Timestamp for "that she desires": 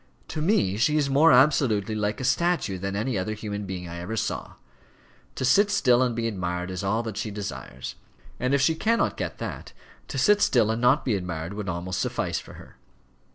7.03-7.93